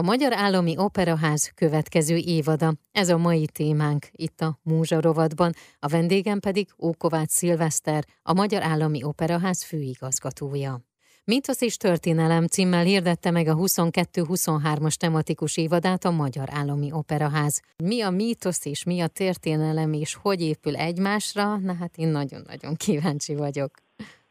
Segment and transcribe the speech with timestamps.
[0.00, 2.74] A Magyar Állami Operaház következő évada.
[2.92, 5.52] Ez a mai témánk itt a Múzsa rovatban.
[5.78, 10.80] A vendégem pedig Ókovács Szilveszter, a Magyar Állami Operaház főigazgatója.
[11.24, 17.60] Mítosz és történelem címmel hirdette meg a 22-23-as tematikus évadát a Magyar Állami Operaház.
[17.76, 21.56] Mi a mítosz és mi a történelem és hogy épül egymásra?
[21.56, 23.70] Na hát én nagyon-nagyon kíváncsi vagyok.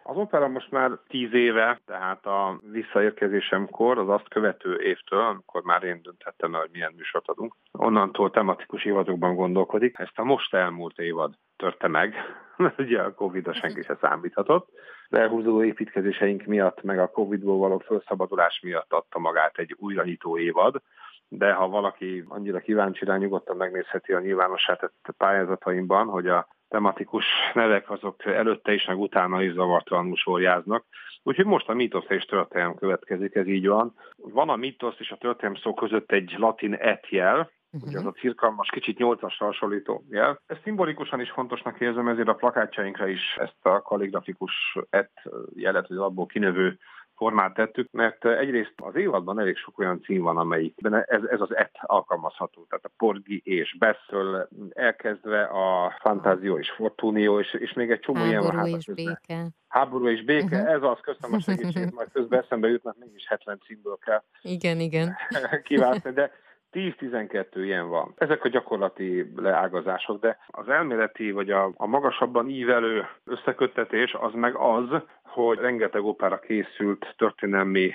[0.10, 5.84] Az opera most már tíz éve, tehát a visszaérkezésemkor, az azt követő évtől, amikor már
[5.84, 10.00] én döntettem el, hogy milyen műsort adunk, onnantól tematikus évadokban gondolkodik.
[10.00, 12.15] Ezt a most elmúlt évad törte meg,
[12.57, 14.70] mert ugye a Covid-a senki se számíthatott.
[15.10, 20.82] De elhúzódó építkezéseink miatt, meg a Covid-ból való felszabadulás miatt adta magát egy újranyitó évad,
[21.28, 27.89] de ha valaki annyira kíváncsi rá, nyugodtan megnézheti a nyilvánosság pályázataimban, hogy a tematikus nevek
[27.89, 30.86] azok előtte is, meg utána is zavartalanul sorjáznak.
[31.23, 33.95] Úgyhogy most a mítosz és történelem következik, ez így van.
[34.16, 37.89] Van a mítosz és a történelem szó között egy latin et jel, Uh-huh.
[37.89, 40.42] Ugye az a cirkalmas, kicsit nyolcasra hasonlító jel.
[40.45, 45.11] Ezt szimbolikusan is fontosnak érzem, ezért a plakátjainkra is ezt a kaligrafikus et
[45.56, 46.78] jelet, vagy abból kinövő
[47.20, 51.56] formát tettük, mert egyrészt az évadban elég sok olyan cím van, amelyikben ez, ez az
[51.56, 57.92] et alkalmazható, tehát a Porgi és Beszöl elkezdve a Fantázió és Fortunio, és, és még
[57.92, 58.67] egy csomó Háború ilyen van.
[58.67, 59.48] és béke.
[59.67, 60.73] Háború és béke, uh-huh.
[60.73, 65.16] ez az, köszönöm a segítséget, majd közben eszembe jutnak, mégis 70 címből kell igen, igen.
[65.67, 66.31] kiváltani, de
[66.72, 68.14] 10-12 ilyen van.
[68.17, 74.56] Ezek a gyakorlati leágazások, de az elméleti vagy a, a magasabban ívelő összeköttetés az meg
[74.56, 74.86] az,
[75.30, 77.92] hogy rengeteg opera készült történelmi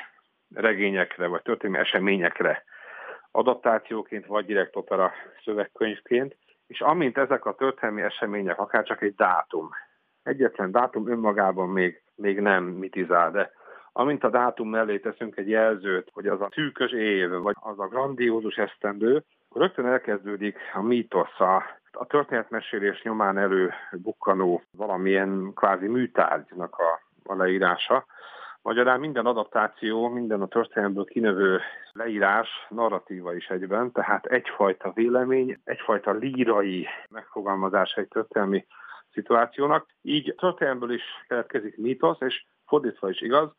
[0.54, 2.64] regényekre vagy történelmi eseményekre
[3.30, 5.12] adaptációként vagy direkt opera
[5.44, 9.70] szövegkönyvként, és amint ezek a történelmi események, akár csak egy dátum,
[10.22, 13.52] egyetlen dátum önmagában még, még nem mitizál, de
[13.92, 17.86] amint a dátum mellé teszünk egy jelzőt, hogy az a tűkös év, vagy az a
[17.86, 21.62] grandiózus esztendő, akkor rögtön elkezdődik a mítosz, a,
[21.92, 28.06] a történetmesélés nyomán előbukkanó valamilyen kvázi műtárgynak a, a leírása.
[28.62, 31.60] Magyarán minden adaptáció, minden a történelmből kinövő
[31.92, 38.66] leírás, narratíva is egyben, tehát egyfajta vélemény, egyfajta lírai megfogalmazás egy történelmi
[39.12, 39.86] szituációnak.
[40.02, 43.50] Így történelmből is keletkezik mítosz, és fordítva is igaz,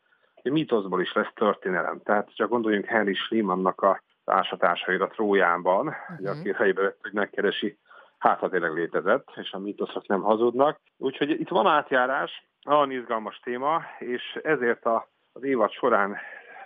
[0.42, 2.00] hogy mítoszból is lesz történelem.
[2.02, 6.30] Tehát csak gondoljunk Henry Schliemannnak a társatásaira Trójánban, uh-huh.
[6.30, 7.78] aki helybe hogy megkeresi,
[8.18, 10.80] hát ha tényleg létezett, és a mítoszok nem hazudnak.
[10.96, 16.16] Úgyhogy itt van átjárás, nagyon izgalmas téma, és ezért a, az évad során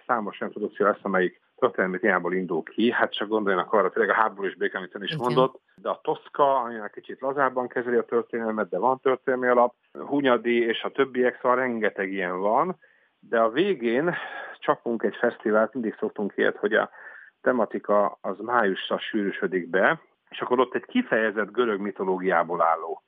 [0.07, 2.91] számos olyan produkció lesz, amelyik történelmi témából indul ki.
[2.91, 5.25] Hát csak gondoljanak arra, tényleg a háború és béke, amit ön is Igen.
[5.25, 10.65] mondott, de a Toszka, aminek kicsit lazábban kezeli a történelmet, de van történelmi alap, Hunyadi
[10.67, 12.77] és a többiek, szóval rengeteg ilyen van,
[13.19, 14.15] de a végén
[14.59, 16.91] csapunk egy fesztivált, mindig szoktunk ilyet, hogy a
[17.41, 23.03] tematika az májusra sűrűsödik be, és akkor ott egy kifejezett görög mitológiából álló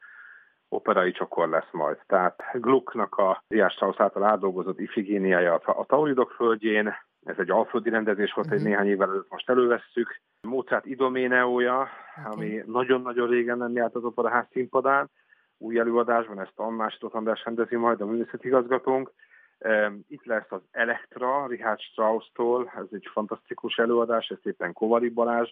[0.73, 1.99] operai csokor lesz majd.
[2.07, 6.95] Tehát Glucknak a Diás Strauss által átdolgozott Ifigéniája a Tauridok földjén,
[7.25, 8.63] ez egy alföldi rendezés volt, uh-huh.
[8.63, 8.79] egy mhm.
[8.79, 10.21] néhány évvel előtt most elővesszük.
[10.41, 11.89] Mozart Idoméneója,
[12.27, 12.33] okay.
[12.33, 15.11] ami nagyon-nagyon régen nem járt az operaház színpadán,
[15.59, 19.13] új előadásban, ezt a Másodot András rendezi majd, a művészeti igazgatónk.
[20.09, 25.51] Itt lesz az Elektra, Richard Strauss-tól, ez egy fantasztikus előadás, ezt éppen Kovari Balázs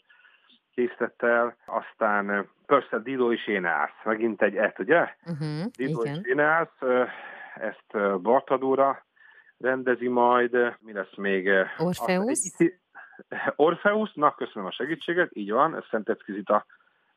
[0.80, 1.56] készítette el.
[1.66, 5.14] Aztán persze Dido és Éneász, megint egy et, ugye?
[5.26, 6.14] Uh-huh, Dido igen.
[6.14, 6.78] és Éneász,
[7.54, 9.04] ezt Bartadóra
[9.58, 11.50] rendezi majd, mi lesz még?
[11.78, 12.56] Orfeusz?
[13.56, 16.66] Orfeusz, na köszönöm a segítséget, így van, ezt Szent Eszkizita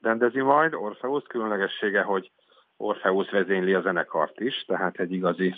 [0.01, 0.73] rendezi majd.
[0.73, 2.31] Orfeusz különlegessége, hogy
[2.77, 5.55] Orfeusz vezényli a zenekart is, tehát egy igazi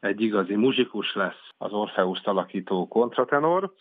[0.00, 3.72] egy igazi muzsikus lesz az Orfeuszt alakító kontratenor,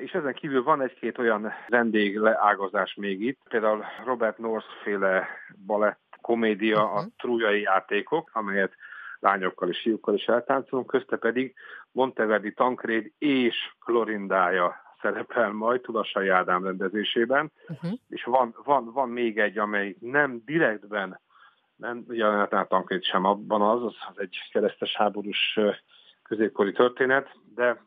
[0.00, 5.28] és ezen kívül van egy-két olyan vendég leágazás még itt, például Robert North féle
[5.66, 7.08] balett komédia, a mhm.
[7.16, 8.72] trújai játékok, amelyet
[9.20, 11.54] lányokkal és fiúkkal is eltáncolunk, közte pedig
[11.92, 17.92] Monteverdi Tankréd és Klorindája szerepel majd Tudasai Ádám rendezésében, uh-huh.
[18.08, 21.20] és van, van, van még egy, amely nem direktben
[21.76, 25.58] nem jelenet tankét sem abban az, az egy keresztes háborús
[26.22, 27.82] középkori történet, de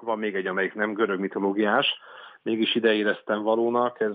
[0.00, 2.00] van még egy, amelyik nem görög mitológiás,
[2.42, 4.14] mégis ide éreztem valónak, ez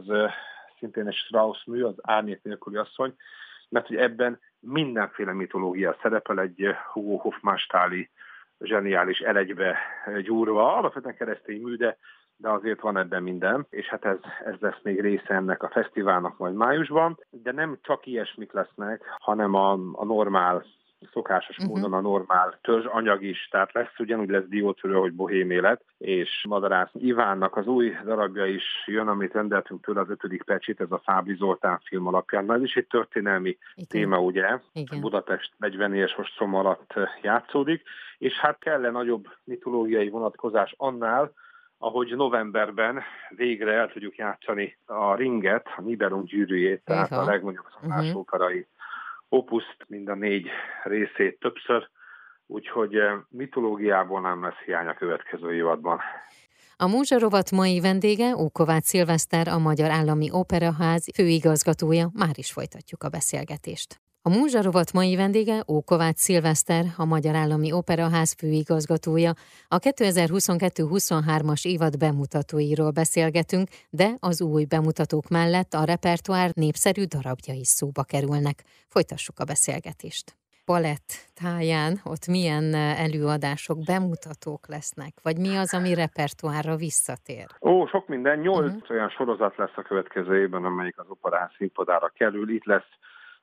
[0.79, 3.15] szintén egy Strauss mű, az Árnyék nélküli asszony,
[3.69, 8.09] mert hogy ebben mindenféle mitológia szerepel egy Hugo Hofmannstáli
[8.59, 9.77] zseniális elegybe
[10.21, 11.97] gyúrva, alapvetően keresztény mű, de
[12.37, 16.37] de azért van ebben minden, és hát ez, ez lesz még része ennek a fesztiválnak
[16.37, 20.65] majd májusban, de nem csak ilyesmik lesznek, hanem a, a normál
[21.13, 21.73] szokásos uh-huh.
[21.73, 26.45] módon a normál törzs anyag is, tehát lesz ugyanúgy lesz diótörő, hogy bohém élet, és
[26.47, 31.01] Madarász Ivánnak az új darabja is jön, amit rendeltünk tőle az ötödik pecsit, ez a
[31.03, 32.51] Fábri Zoltán film alapján.
[32.51, 33.87] Ez is egy történelmi Igen.
[33.89, 34.59] téma, ugye?
[34.73, 34.99] Igen.
[34.99, 37.83] Budapest 40 éves ostrom alatt játszódik,
[38.17, 41.31] és hát kell nagyobb mitológiai vonatkozás annál,
[41.77, 47.21] ahogy novemberben végre el tudjuk játszani a ringet, a Nibelung gyűrűjét, tehát Aha.
[47.21, 48.74] a legnagyobb szokásóperai uh-huh.
[49.29, 50.47] Opuszt, mind a négy
[50.83, 51.89] részét többször,
[52.45, 55.99] úgyhogy eh, mitológiából nem lesz hiány a következő évadban.
[56.77, 62.09] A múzsarovat mai vendége Ókovács Szilveszter, a Magyar Állami Operaház főigazgatója.
[62.13, 64.04] Már is folytatjuk a beszélgetést.
[64.27, 69.31] A múzsarovat mai vendége Ókovács Szilveszter, a Magyar Állami Operaház főigazgatója.
[69.67, 77.67] A 2022-23-as évad bemutatóiról beszélgetünk, de az új bemutatók mellett a repertoár népszerű darabja is
[77.67, 78.57] szóba kerülnek.
[78.93, 80.25] Folytassuk a beszélgetést.
[80.65, 81.09] Balett
[81.41, 82.73] táján ott milyen
[83.05, 85.13] előadások, bemutatók lesznek?
[85.27, 87.47] Vagy mi az, ami repertoárra visszatér?
[87.61, 88.39] Ó, sok minden.
[88.39, 88.89] Nyolc uh-huh.
[88.95, 92.49] olyan sorozat lesz a következő évben, amelyik az operán színpadára kerül.
[92.49, 92.91] Itt lesz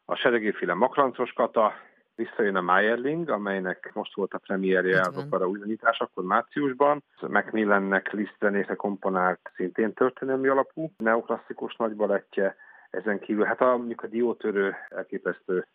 [0.05, 1.73] a seregéféle makrancos kata,
[2.15, 7.03] visszajön a Meyerling, amelynek most volt a premierje az opera újanyítás, akkor márciusban.
[7.21, 12.57] Macmillannek Liszt zenékre komponált, szintén történelmi alapú, neoklasszikus nagybalettje,
[12.91, 15.67] ezen kívül, hát a, mondjuk a diótörő elképesztő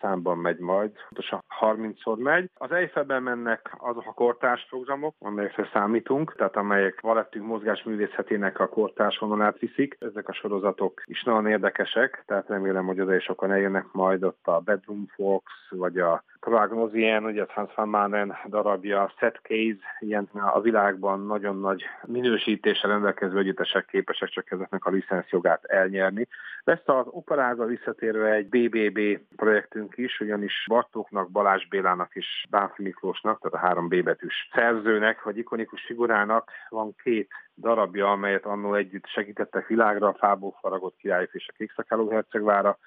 [0.00, 2.50] számban megy majd, pontosan 30-szor megy.
[2.54, 9.18] Az Eiffelben mennek azok a kortárs programok, amelyekre számítunk, tehát amelyek valettünk mozgásművészetének a kortárs
[9.18, 9.96] vonalát viszik.
[9.98, 14.46] Ezek a sorozatok is nagyon érdekesek, tehát remélem, hogy oda is sokan eljönnek majd ott
[14.46, 20.60] a Bedroom Fox, vagy a Pragnozien, ugye Hans van Manen darabja, Set Case, ilyen a
[20.60, 26.28] világban nagyon nagy minősítéssel rendelkező együttesek képesek csak ezeknek a licenszjogát elnyerni.
[26.64, 33.40] Lesz az operáza visszatérve egy BBB projektünk is, ugyanis Bartóknak, Balázs Bélának és Bánfi Miklósnak,
[33.40, 39.06] tehát a három B betűs szerzőnek, vagy ikonikus figurának van két darabja, amelyet annó együtt
[39.06, 42.78] segítettek világra, a Fából faragott királyok és a Kékszakáló hercegvára,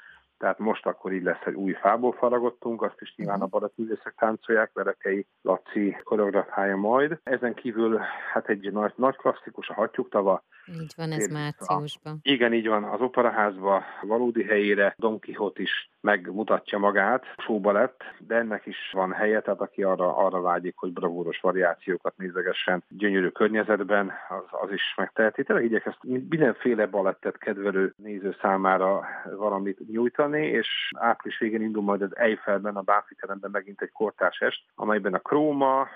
[0.44, 3.52] tehát most akkor így lesz egy új fából faragottunk, azt is nyilván a mhm.
[3.52, 7.20] baratművészek táncolják, Verekei Laci koreografája majd.
[7.24, 8.00] Ezen kívül
[8.34, 10.44] hát egy nagy, nagy klasszikus, a Hattyúk tava.
[10.66, 12.20] Így van, ez márciusban.
[12.22, 18.36] Igen, így van, az operaházba valódi helyére Don Quixote is megmutatja magát, sóba lett, de
[18.36, 24.12] ennek is van helye, tehát aki arra, arra vágyik, hogy bravúros variációkat nézegessen gyönyörű környezetben,
[24.30, 25.44] az, az is megteheti.
[25.44, 29.06] Tényleg igyekezt mindenféle balettet kedvelő néző számára
[29.36, 34.40] valamit nyújtani, és április végén indul majd az Eiffelben, a Báfi teremben megint egy kortás
[34.40, 35.88] est, amelyben a Króma,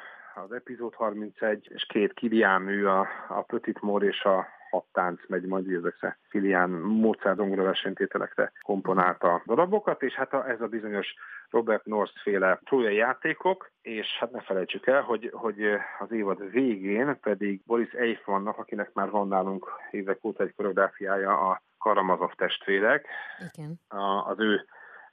[0.43, 5.19] az epizód 31, és két Kilián mű, a, a Petit Mor és a hat tánc
[5.27, 10.67] megy majd ezekre Filián Mozart zongora versenytételekre komponálta a darabokat, és hát a, ez a
[10.67, 11.15] bizonyos
[11.49, 15.63] Robert North féle trójai játékok, és hát ne felejtsük el, hogy, hogy
[15.99, 21.49] az évad végén pedig Boris Eif vannak, akinek már van nálunk évek óta egy koreográfiája
[21.49, 23.07] a Karamazov testvérek.
[23.53, 23.79] Igen.
[23.87, 24.65] A, az ő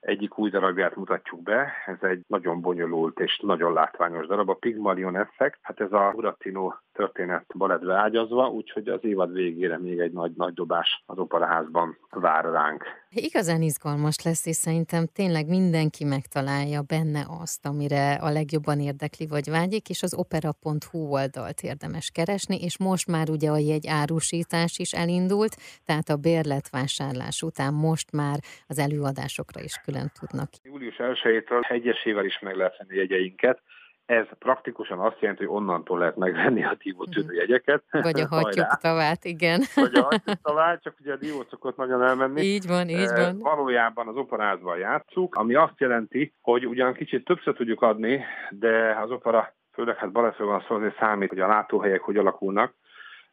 [0.04, 5.16] egyik új darabját mutatjuk be, ez egy nagyon bonyolult és nagyon látványos darab, a Pygmalion
[5.16, 10.32] Effect, hát ez a Buratino történet balettbe ágyazva, úgyhogy az évad végére még egy nagy,
[10.36, 12.84] nagy dobás az operaházban vár ránk.
[13.10, 19.50] Igazán izgalmas lesz, és szerintem tényleg mindenki megtalálja benne azt, amire a legjobban érdekli vagy
[19.50, 24.92] vágyik, és az opera.hu oldalt érdemes keresni, és most már ugye a jegy árusítás is
[24.92, 30.48] elindult, tehát a bérletvásárlás után most már az előadásokra is külön tudnak.
[30.62, 33.62] Július 1-től egyesével is meg lehet venni jegyeinket,
[34.06, 37.36] ez praktikusan azt jelenti, hogy onnantól lehet megvenni a Divo tűnő mhm.
[37.36, 37.82] jegyeket.
[37.90, 39.62] Vagy a hattyúk tavát, igen.
[39.74, 42.42] Vagy a hattyúk tavát, csak ugye a Divo szokott nagyon elmenni.
[42.42, 43.38] Így van, így van.
[43.38, 49.10] Valójában az operázban játszuk, ami azt jelenti, hogy ugyan kicsit többször tudjuk adni, de az
[49.10, 52.74] opera, főleg hát balettről van szó, azért számít, hogy a látóhelyek hogy alakulnak,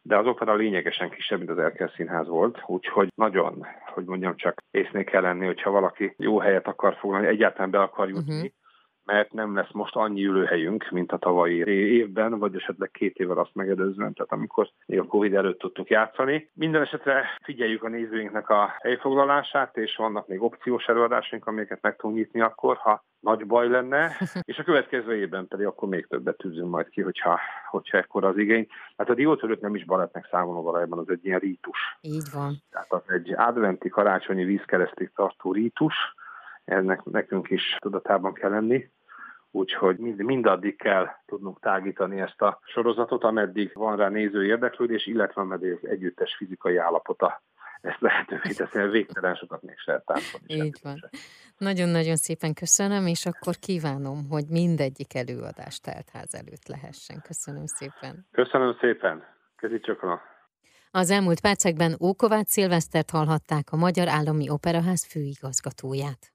[0.02, 4.62] de az opera lényegesen kisebb, mint az Erkel Színház volt, úgyhogy nagyon, hogy mondjam, csak
[4.72, 8.52] észnél kell lenni, hogyha valaki jó helyet akar foglalni, egyáltalán be akar jutni, uh-huh
[9.12, 13.54] mert nem lesz most annyi ülőhelyünk, mint a tavalyi évben, vagy esetleg két évvel azt
[13.56, 16.50] megedőzően, tehát amikor még a Covid előtt tudtuk játszani.
[16.54, 22.18] Minden esetre figyeljük a nézőinknek a helyfoglalását, és vannak még opciós előadásaink, amiket meg tudunk
[22.18, 24.18] nyitni akkor, ha nagy baj lenne,
[24.52, 27.40] és a következő évben pedig akkor még többet tűzünk majd ki, hogyha,
[27.70, 28.68] hogyha ekkor az igény.
[28.98, 31.98] Hát a diótörőt nem is balettnek számolom valójában, az egy ilyen rítus.
[32.02, 32.54] Így van.
[32.72, 35.96] Tehát az egy adventi karácsonyi vízkeresztig tartó rítus,
[36.66, 38.90] ennek nekünk is tudatában kell lenni
[39.52, 45.42] úgyhogy mind, mindaddig kell tudnunk tágítani ezt a sorozatot, ameddig van rá néző érdeklődés, illetve
[45.42, 47.42] ameddig együttes fizikai állapota
[47.82, 50.66] ezt lehetővé teszi, mert végtelen sokat még se táncolni.
[50.66, 51.10] Így van.
[51.58, 57.22] Nagyon-nagyon szépen köszönöm, és akkor kívánom, hogy mindegyik előadás teltház előtt lehessen.
[57.22, 58.28] Köszönöm szépen.
[58.32, 59.24] Köszönöm szépen.
[59.56, 60.22] Kezi csokra.
[60.92, 66.31] Az elmúlt percekben Ókovács Szilvesztert hallhatták a Magyar Állami Operaház főigazgatóját.